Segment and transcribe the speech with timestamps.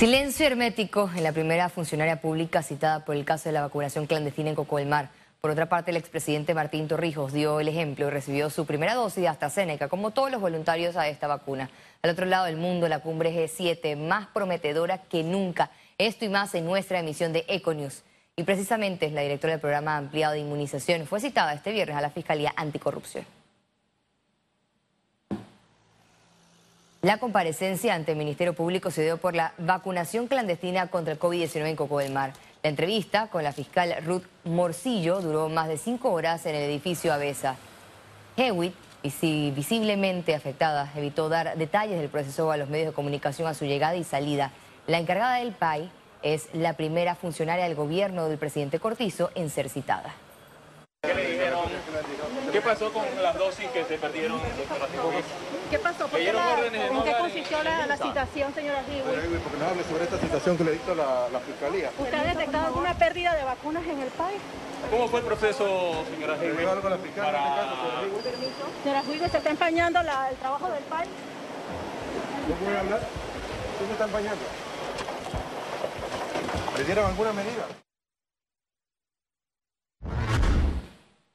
[0.00, 4.48] Silencio hermético en la primera funcionaria pública citada por el caso de la vacunación clandestina
[4.48, 5.10] en Coco del Mar.
[5.42, 9.20] Por otra parte, el expresidente Martín Torrijos dio el ejemplo y recibió su primera dosis
[9.20, 11.68] de AstraZeneca, como todos los voluntarios a esta vacuna.
[12.00, 15.70] Al otro lado del mundo, la cumbre G7, más prometedora que nunca.
[15.98, 18.02] Esto y más en nuestra emisión de Econews.
[18.36, 22.08] Y precisamente la directora del programa ampliado de inmunización fue citada este viernes a la
[22.08, 23.26] Fiscalía Anticorrupción.
[27.02, 31.66] La comparecencia ante el Ministerio Público se dio por la vacunación clandestina contra el COVID-19
[31.66, 32.34] en Coco del Mar.
[32.62, 37.14] La entrevista con la fiscal Ruth Morcillo duró más de cinco horas en el edificio
[37.14, 37.56] Avesa.
[38.36, 43.64] Hewitt, visiblemente afectada, evitó dar detalles del proceso a los medios de comunicación a su
[43.64, 44.52] llegada y salida.
[44.86, 45.90] La encargada del PAI
[46.22, 50.12] es la primera funcionaria del gobierno del presidente Cortizo en ser citada.
[52.52, 54.40] ¿Qué pasó con las dosis que se perdieron?
[55.70, 56.06] ¿Qué pasó?
[56.08, 59.38] ¿Por qué la, ¿En qué consistió la, la citación, señora Hiwi?
[59.38, 61.90] Porque nos hable sobre esta citación que le dictó la, la Fiscalía.
[61.96, 64.40] ¿Usted ha detectado alguna pérdida de vacunas en el país?
[64.90, 66.80] ¿Cómo fue el proceso, señora Hiwi?
[66.80, 67.38] con la Fiscalía para...
[67.38, 67.76] en este caso,
[68.82, 71.10] señora Señora Hiwi, ¿se está empañando la, el trabajo del país?
[72.48, 73.00] ¿No puede hablar?
[73.00, 74.44] ¿Qué se está empañando?
[76.78, 77.66] ¿Le dieron alguna medida?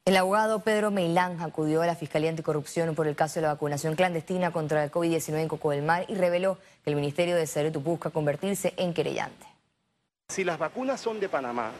[0.07, 3.95] El abogado Pedro Meilán acudió a la Fiscalía Anticorrupción por el caso de la vacunación
[3.95, 7.71] clandestina contra el COVID-19 en Coco del Mar y reveló que el Ministerio de Salud
[7.79, 9.47] busca convertirse en querellante.
[10.29, 11.71] Si las vacunas son de Panamá,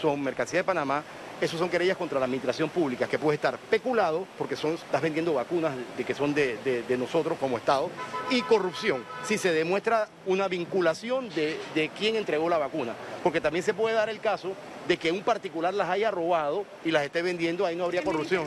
[0.00, 1.04] son mercancía de Panamá,
[1.42, 5.34] esos son querellas contra la administración pública, que puede estar peculado, porque son, estás vendiendo
[5.34, 7.90] vacunas de que son de, nosotros como Estado,
[8.30, 12.94] y corrupción, si se demuestra una vinculación de, de quién entregó la vacuna.
[13.22, 14.54] Porque también se puede dar el caso
[14.88, 18.46] de que un particular las haya robado y las esté vendiendo, ahí no habría corrupción.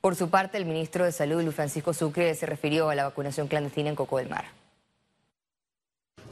[0.00, 3.48] Por su parte, el ministro de Salud, Luis Francisco Sucre, se refirió a la vacunación
[3.48, 4.44] clandestina en Coco del Mar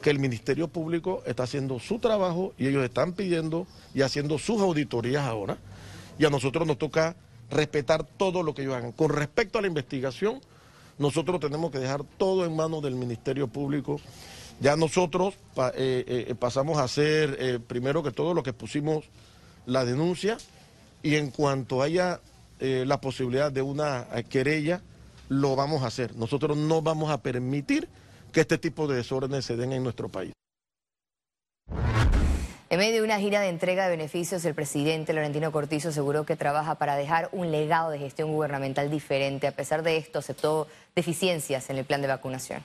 [0.01, 4.61] que el Ministerio Público está haciendo su trabajo y ellos están pidiendo y haciendo sus
[4.61, 5.57] auditorías ahora.
[6.17, 7.15] Y a nosotros nos toca
[7.49, 8.91] respetar todo lo que ellos hagan.
[8.91, 10.41] Con respecto a la investigación,
[10.97, 13.99] nosotros tenemos que dejar todo en manos del Ministerio Público.
[14.61, 15.35] Ya nosotros
[15.75, 19.05] eh, eh, pasamos a hacer, eh, primero que todo, lo que pusimos
[19.65, 20.37] la denuncia
[21.01, 22.19] y en cuanto haya
[22.61, 24.81] la posibilidad de una querella,
[25.29, 26.13] lo vamos a hacer.
[26.17, 27.87] Nosotros no vamos a permitir
[28.33, 30.33] que este tipo de desórdenes se den en nuestro país.
[32.69, 36.35] En medio de una gira de entrega de beneficios, el presidente Laurentino Cortizo aseguró que
[36.35, 39.47] trabaja para dejar un legado de gestión gubernamental diferente.
[39.47, 42.61] A pesar de esto, aceptó deficiencias en el plan de vacunación.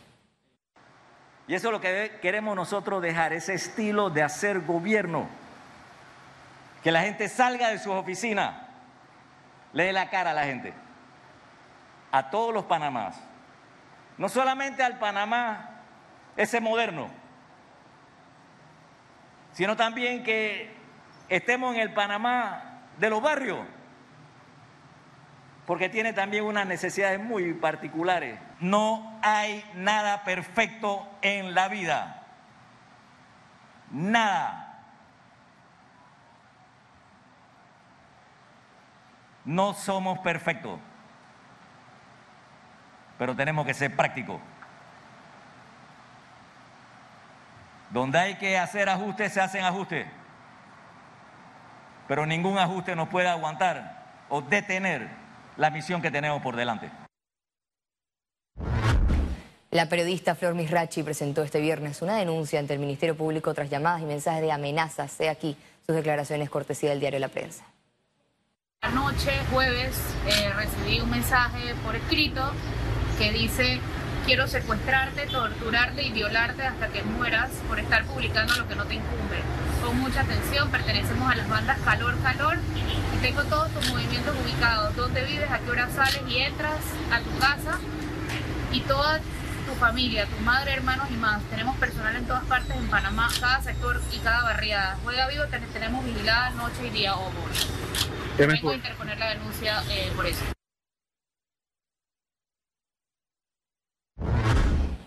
[1.47, 5.29] Y eso es lo que queremos nosotros dejar, ese estilo de hacer gobierno.
[6.83, 8.55] Que la gente salga de sus oficinas,
[9.73, 10.73] le dé la cara a la gente,
[12.13, 13.21] a todos los panamás.
[14.17, 15.71] No solamente al Panamá
[16.37, 17.09] ese moderno,
[19.53, 20.75] sino también que
[21.29, 23.59] estemos en el Panamá de los barrios,
[25.67, 28.39] porque tiene también unas necesidades muy particulares.
[28.61, 32.23] No hay nada perfecto en la vida,
[33.91, 34.61] nada.
[39.45, 40.81] No somos perfectos
[43.19, 44.41] pero tenemos que ser prácticos.
[47.91, 50.07] Donde hay que hacer ajustes, se hacen ajustes.
[52.09, 55.09] Pero ningún ajuste nos puede aguantar o detener
[55.57, 56.91] la misión que tenemos por delante.
[59.71, 64.03] La periodista Flor Misrachi presentó este viernes una denuncia ante el Ministerio Público tras llamadas
[64.03, 65.21] y mensajes de amenazas.
[65.21, 67.65] He aquí sus declaraciones cortesía del diario La Prensa.
[68.83, 69.99] Anoche, jueves,
[70.29, 72.53] eh, recibí un mensaje por escrito
[73.19, 73.81] que dice
[74.27, 78.95] quiero secuestrarte, torturarte y violarte hasta que mueras por estar publicando lo que no te
[78.95, 79.41] incumbe.
[79.85, 84.95] Con mucha atención, pertenecemos a las bandas Calor Calor y tengo todos tus movimientos ubicados,
[84.97, 86.79] dónde vives, a qué hora sales y entras
[87.11, 87.81] a tu casa
[88.71, 89.19] y toda
[89.67, 91.43] tu familia, tu madre, hermanos y más.
[91.45, 94.99] Tenemos personal en todas partes en Panamá, cada sector y cada barriada.
[95.05, 97.33] Juega vivo, tenemos vigilada noche y día o
[98.37, 100.45] Vengo a interponer la denuncia eh, por eso.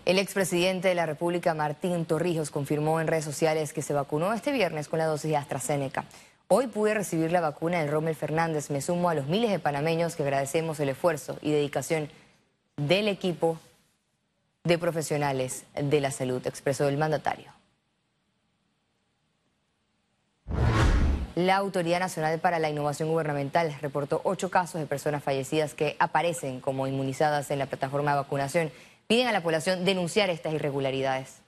[0.06, 4.50] El expresidente de la República, Martín Torrijos, confirmó en redes sociales que se vacunó este
[4.50, 6.04] viernes con la dosis de AstraZeneca.
[6.50, 8.70] Hoy pude recibir la vacuna del Rommel Fernández.
[8.70, 12.08] Me sumo a los miles de panameños que agradecemos el esfuerzo y dedicación
[12.78, 13.58] del equipo
[14.64, 17.52] de profesionales de la salud, expresó el mandatario.
[21.34, 26.60] La Autoridad Nacional para la Innovación Gubernamental reportó ocho casos de personas fallecidas que aparecen
[26.60, 28.72] como inmunizadas en la plataforma de vacunación
[29.06, 31.40] Piden a la población denunciar estas irregularidades.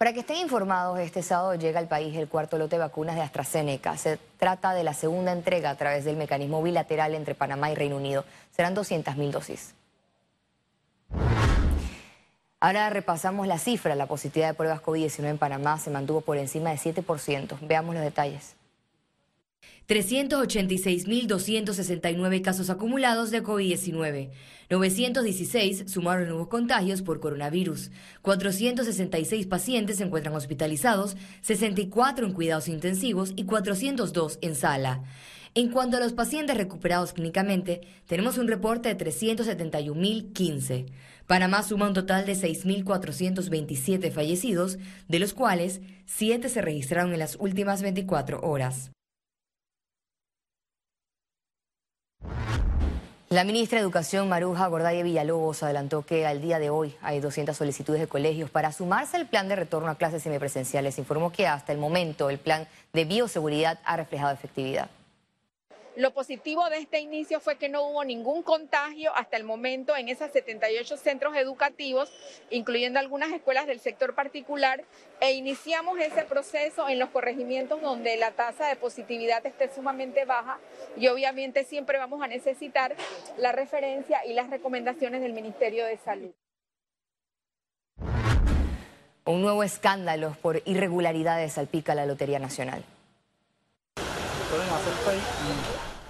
[0.02, 3.22] Para que estén informados, este sábado llega al país el cuarto lote de vacunas de
[3.22, 3.96] AstraZeneca.
[3.96, 7.98] Se trata de la segunda entrega a través del mecanismo bilateral entre Panamá y Reino
[7.98, 8.24] Unido.
[8.50, 9.76] Serán 200.000 dosis.
[12.58, 13.94] Ahora repasamos la cifra.
[13.94, 17.58] La positividad de pruebas COVID-19 en Panamá se mantuvo por encima de 7%.
[17.60, 18.56] Veamos los detalles.
[19.92, 24.30] 386.269 casos acumulados de COVID-19.
[24.70, 27.90] 916 sumaron nuevos contagios por coronavirus.
[28.22, 35.02] 466 pacientes se encuentran hospitalizados, 64 en cuidados intensivos y 402 en sala.
[35.54, 40.86] En cuanto a los pacientes recuperados clínicamente, tenemos un reporte de 371.015.
[41.26, 44.78] Panamá suma un total de 6.427 fallecidos,
[45.08, 48.90] de los cuales 7 se registraron en las últimas 24 horas.
[53.32, 57.56] La ministra de Educación, Maruja Gordaye Villalobos, adelantó que al día de hoy hay 200
[57.56, 60.98] solicitudes de colegios para sumarse al plan de retorno a clases semipresenciales.
[60.98, 64.90] Informó que hasta el momento el plan de bioseguridad ha reflejado efectividad.
[65.94, 70.08] Lo positivo de este inicio fue que no hubo ningún contagio hasta el momento en
[70.08, 72.10] esos 78 centros educativos,
[72.48, 74.84] incluyendo algunas escuelas del sector particular,
[75.20, 80.58] e iniciamos ese proceso en los corregimientos donde la tasa de positividad esté sumamente baja
[80.96, 82.96] y obviamente siempre vamos a necesitar
[83.36, 86.32] la referencia y las recomendaciones del Ministerio de Salud.
[89.24, 92.82] Un nuevo escándalo por irregularidades salpica la Lotería Nacional.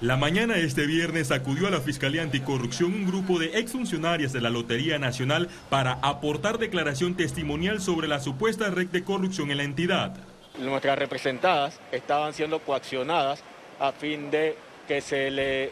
[0.01, 4.41] La mañana de este viernes acudió a la Fiscalía Anticorrupción un grupo de exfuncionarias de
[4.41, 9.63] la Lotería Nacional para aportar declaración testimonial sobre la supuesta red de corrupción en la
[9.63, 10.17] entidad.
[10.59, 13.45] Nuestras representadas estaban siendo coaccionadas
[13.79, 14.57] a fin de
[14.89, 15.71] que se le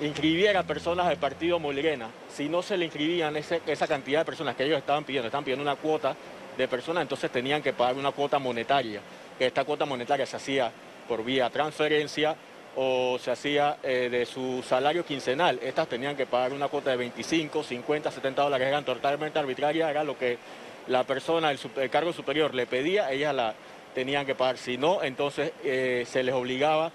[0.00, 2.08] inscribiera personas del partido Molirena.
[2.32, 5.62] Si no se le inscribían esa cantidad de personas que ellos estaban pidiendo, estaban pidiendo
[5.64, 6.16] una cuota
[6.56, 9.00] de personas, entonces tenían que pagar una cuota monetaria.
[9.40, 10.70] Esta cuota monetaria se hacía
[11.12, 12.34] por vía transferencia
[12.74, 15.58] o se hacía eh, de su salario quincenal.
[15.62, 20.04] Estas tenían que pagar una cuota de 25, 50, 70 dólares, eran totalmente arbitrarias, era
[20.04, 20.38] lo que
[20.86, 23.54] la persona, el, cargo superior le pedía, ellas la
[23.94, 24.56] tenían que pagar.
[24.56, 26.92] Si no, entonces eh, se les obligaba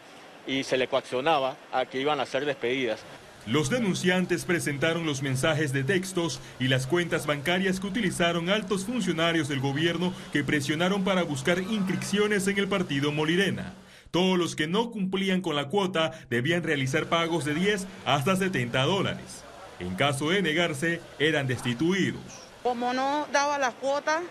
[0.48, 3.02] y se les coaccionaba a que iban a ser despedidas.
[3.46, 9.48] Los denunciantes presentaron los mensajes de textos y las cuentas bancarias que utilizaron altos funcionarios
[9.48, 13.76] del gobierno que presionaron para buscar inscripciones en el partido Molirena.
[14.12, 18.84] Todos los que no cumplían con la cuota debían realizar pagos de 10 hasta 70
[18.84, 19.44] dólares.
[19.80, 22.22] En caso de negarse, eran destituidos.
[22.64, 24.22] Como no daba las cuotas,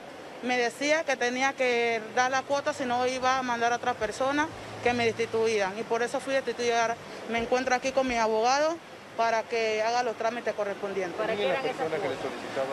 [0.43, 3.95] me decía que tenía que dar la cuota, si no iba a mandar a otra
[3.95, 4.49] persona
[4.83, 5.79] que me destituían.
[5.79, 6.97] Y por eso fui destituida.
[7.31, 8.77] Me encuentro aquí con mi abogado
[9.17, 11.19] para que haga los trámites correspondientes.
[11.19, 11.89] ¿Para qué eran esas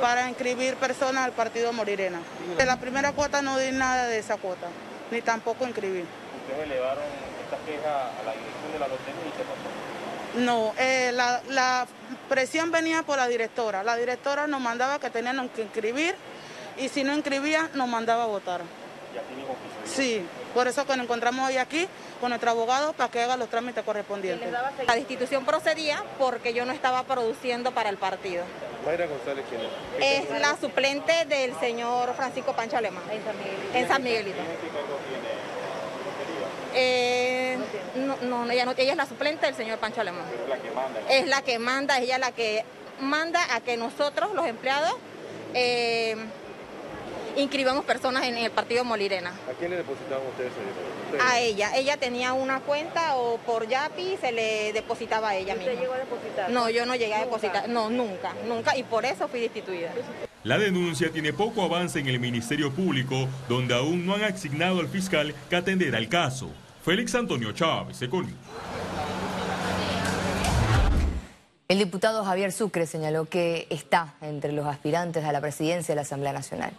[0.01, 2.19] Para inscribir personas al partido Morirena.
[2.57, 4.67] De la primera cuota no di nada de esa cuota,
[5.11, 6.05] ni tampoco inscribir.
[6.43, 7.03] ¿Ustedes elevaron
[7.43, 10.43] esta queja a la dirección de la lotería y qué pasó?
[10.43, 11.87] No, eh, la, la,
[12.27, 13.83] presión venía por la directora.
[13.83, 16.15] La directora nos mandaba que tenían que inscribir
[16.77, 18.61] y si no inscribía nos mandaba a votar.
[19.13, 21.87] ¿Y aquí mismo Sí, por eso que nos encontramos hoy aquí
[22.19, 24.51] con nuestro abogado para que haga los trámites correspondientes.
[24.51, 28.43] La destitución procedía porque yo no estaba produciendo para el partido.
[28.85, 30.29] Mayra González, ¿quién es?
[30.29, 33.03] Es la suplente del señor Francisco Pancho Alemán.
[33.11, 33.77] En San Miguelito.
[33.77, 34.39] En San Miguelito.
[36.75, 37.57] Eh,
[37.95, 40.25] no, no, ella no, ella es la suplente del señor Pancho Alemán.
[40.31, 40.99] es la que manda.
[41.09, 42.65] Es la que manda, ella la que
[42.99, 44.95] manda a que nosotros, los empleados,
[45.53, 46.15] eh,
[47.35, 49.31] inscribamos personas en el partido Molirena.
[49.49, 50.51] ¿A quién le depositaban ustedes
[51.21, 51.75] A ella.
[51.75, 55.97] Ella tenía una cuenta o por Yapi se le depositaba a ella ¿Usted llegó a
[55.97, 56.49] depositar?
[56.49, 57.69] No, yo no llegué a depositar.
[57.69, 58.75] No, nunca, nunca.
[58.75, 59.91] Y por eso fui destituida.
[60.43, 64.89] La denuncia tiene poco avance en el Ministerio Público, donde aún no han asignado al
[64.89, 66.49] fiscal que atenderá el caso.
[66.83, 68.35] Félix Antonio Chávez, Econius.
[71.69, 76.01] El diputado Javier Sucre señaló que está entre los aspirantes a la presidencia de la
[76.01, 76.73] Asamblea Nacional.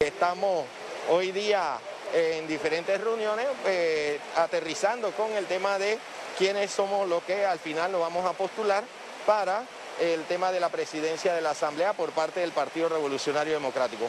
[0.00, 0.64] Estamos
[1.10, 1.78] hoy día
[2.12, 5.96] en diferentes reuniones eh, aterrizando con el tema de
[6.36, 8.82] quiénes somos los que al final nos vamos a postular
[9.24, 9.62] para
[10.00, 14.08] el tema de la presidencia de la Asamblea por parte del Partido Revolucionario Democrático.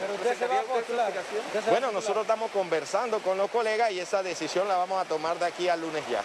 [1.68, 5.46] Bueno, nosotros estamos conversando con los colegas y esa decisión la vamos a tomar de
[5.46, 6.22] aquí al lunes ya.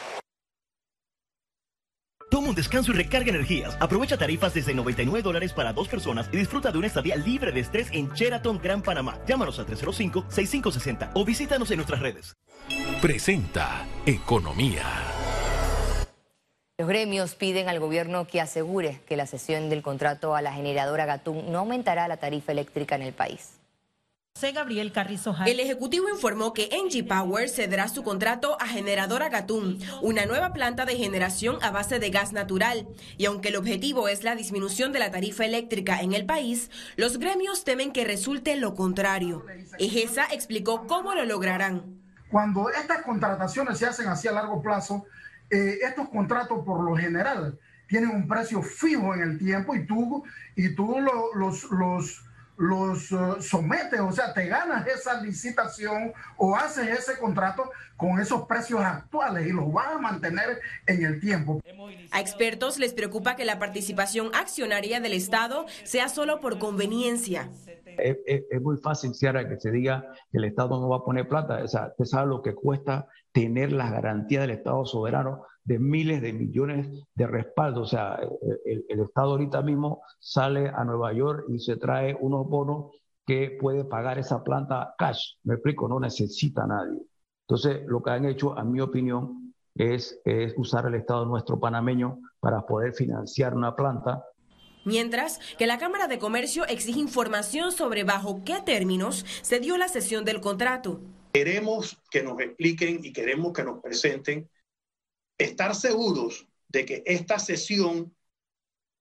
[2.30, 3.78] Toma un descanso y recarga energías.
[3.80, 7.62] Aprovecha tarifas desde 99 dólares para dos personas y disfruta de una estadía libre de
[7.62, 9.20] estrés en Sheraton Gran Panamá.
[9.26, 12.34] Llámanos al 305-6560 o visítanos en nuestras redes.
[13.02, 14.84] Presenta Economía.
[16.80, 21.08] Los gremios piden al gobierno que asegure que la cesión del contrato a la generadora
[21.08, 23.54] Gatún no aumentará la tarifa eléctrica en el país.
[24.54, 30.28] Gabriel Carrizo El Ejecutivo informó que Engie Power cederá su contrato a Generadora Gatún, una
[30.28, 32.88] nueva planta de generación a base de gas natural.
[33.18, 37.18] Y aunque el objetivo es la disminución de la tarifa eléctrica en el país, los
[37.18, 39.44] gremios temen que resulte lo contrario.
[39.80, 42.04] Egesa explicó cómo lo lograrán.
[42.30, 45.08] Cuando estas contrataciones se hacen así a largo plazo,
[45.50, 50.24] eh, estos contratos por lo general tienen un precio fijo en el tiempo y tú,
[50.56, 50.98] y tú
[51.34, 52.24] los, los,
[52.58, 58.48] los uh, sometes, o sea, te ganas esa licitación o haces ese contrato con esos
[58.48, 61.62] precios actuales y los vas a mantener en el tiempo.
[62.12, 67.50] A expertos les preocupa que la participación accionaria del Estado sea solo por conveniencia.
[67.98, 71.64] Es, muy fácil, Ciara, que se diga que el Estado no va a poner plata.
[71.64, 76.22] O sea, usted sabe lo que cuesta tener las garantías del Estado soberano de miles
[76.22, 77.82] de millones de respaldo.
[77.82, 78.20] O sea,
[78.66, 82.92] el, Estado ahorita mismo sale a Nueva York y se trae unos bonos
[83.26, 85.36] que puede pagar esa planta cash.
[85.44, 87.02] Me explico, no necesita nadie.
[87.48, 92.20] Entonces, lo que han hecho, a mi opinión, es, es usar el Estado nuestro panameño
[92.40, 94.24] para poder financiar una planta
[94.88, 99.90] Mientras que la Cámara de Comercio exige información sobre bajo qué términos se dio la
[99.90, 101.02] sesión del contrato.
[101.34, 104.50] Queremos que nos expliquen y queremos que nos presenten,
[105.38, 108.16] estar seguros de que esta sesión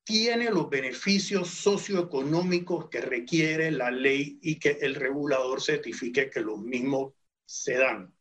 [0.02, 6.58] tiene los beneficios socioeconómicos que requiere la ley y que el regulador certifique que los
[6.58, 7.12] mismos
[7.44, 8.12] se dan.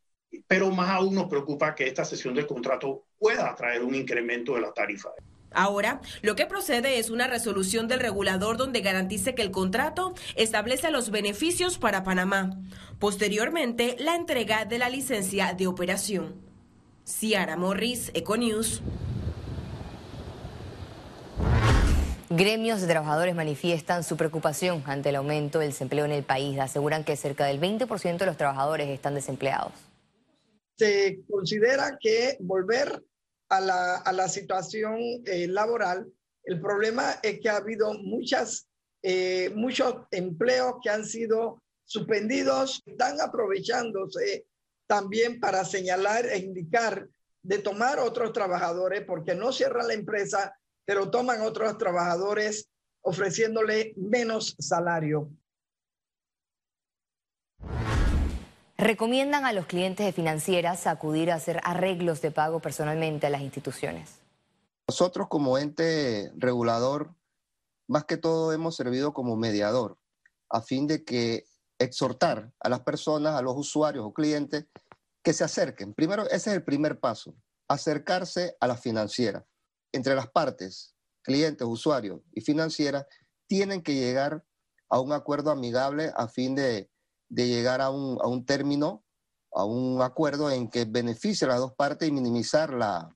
[0.46, 4.62] Pero más aún nos preocupa que esta sesión del contrato pueda traer un incremento de
[4.62, 5.10] la tarifa.
[5.56, 10.92] Ahora, lo que procede es una resolución del regulador donde garantice que el contrato establece
[10.92, 12.60] los beneficios para Panamá.
[13.00, 16.36] Posteriormente, la entrega de la licencia de operación.
[17.06, 18.82] Ciara Morris, Econews.
[22.30, 26.60] Gremios de trabajadores manifiestan su preocupación ante el aumento del desempleo en el país.
[26.60, 29.72] Aseguran que cerca del 20% de los trabajadores están desempleados.
[30.76, 33.02] Se considera que volver
[33.50, 36.12] a la, situación eh, laboral,
[36.44, 38.68] el problema es que ha habido muchas,
[39.04, 44.46] eh, muchos empleos que han sido suspendidos, están aprovechándose
[44.88, 47.08] también para señalar e indicar
[47.42, 52.70] de tomar otros trabajadores, porque no cierran la empresa, pero toman otros trabajadores
[53.02, 55.30] ofreciéndole menos salario.
[58.78, 63.42] Recomiendan a los clientes de financieras acudir a hacer arreglos de pago personalmente a las
[63.42, 64.20] instituciones.
[64.90, 67.16] Nosotros como ente regulador,
[67.88, 69.98] más que todo hemos servido como mediador,
[70.50, 71.46] a fin de que
[71.80, 74.66] exhortar a las personas, a los usuarios o clientes,
[75.24, 75.94] que se acerquen.
[75.94, 77.34] Primero, ese es el primer paso,
[77.70, 79.46] acercarse a la financiera.
[79.94, 83.06] Entre las partes, clientes, usuarios y financieras,
[83.48, 84.44] tienen que llegar
[84.90, 86.90] a un acuerdo amigable a fin de
[87.30, 89.04] de llegar a un, a un término,
[89.54, 93.16] a un acuerdo en que beneficie a las dos partes y minimizar la,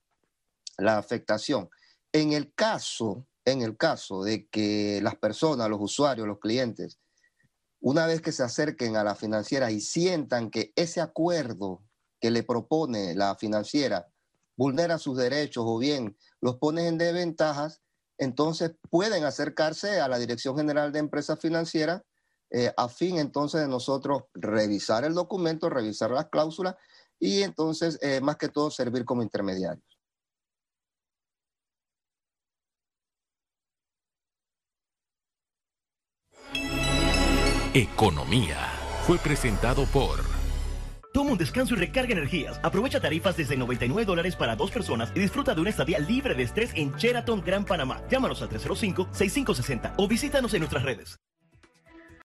[0.77, 1.69] la afectación.
[2.11, 6.99] En el caso, en el caso de que las personas, los usuarios, los clientes,
[7.81, 11.83] una vez que se acerquen a la financiera y sientan que ese acuerdo
[12.19, 14.07] que le propone la financiera
[14.57, 17.81] vulnera sus derechos o bien los pone en desventajas,
[18.17, 22.01] entonces pueden acercarse a la Dirección General de Empresas Financieras
[22.51, 26.75] eh, a fin entonces de nosotros revisar el documento, revisar las cláusulas
[27.19, 29.83] y entonces eh, más que todo servir como intermediarios.
[37.73, 38.57] Economía
[39.05, 40.19] fue presentado por...
[41.13, 42.59] Toma un descanso y recarga energías.
[42.63, 46.43] Aprovecha tarifas desde 99 dólares para dos personas y disfruta de una estadía libre de
[46.43, 48.01] estrés en Sheraton Gran Panamá.
[48.09, 51.19] Llámanos al 305-6560 o visítanos en nuestras redes.